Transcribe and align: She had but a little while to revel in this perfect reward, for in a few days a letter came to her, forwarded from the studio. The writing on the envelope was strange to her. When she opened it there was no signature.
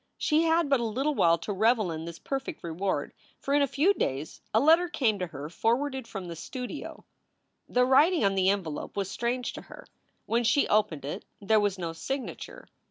She 0.17 0.41
had 0.45 0.67
but 0.67 0.79
a 0.79 0.83
little 0.83 1.13
while 1.13 1.37
to 1.37 1.53
revel 1.53 1.91
in 1.91 2.05
this 2.05 2.17
perfect 2.17 2.63
reward, 2.63 3.13
for 3.37 3.53
in 3.53 3.61
a 3.61 3.67
few 3.67 3.93
days 3.93 4.41
a 4.51 4.59
letter 4.59 4.89
came 4.89 5.19
to 5.19 5.27
her, 5.27 5.47
forwarded 5.47 6.07
from 6.07 6.25
the 6.25 6.35
studio. 6.35 7.05
The 7.69 7.85
writing 7.85 8.25
on 8.25 8.33
the 8.33 8.49
envelope 8.49 8.97
was 8.97 9.11
strange 9.11 9.53
to 9.53 9.61
her. 9.61 9.85
When 10.25 10.43
she 10.43 10.67
opened 10.67 11.05
it 11.05 11.23
there 11.39 11.59
was 11.59 11.77
no 11.77 11.93
signature. 11.93 12.67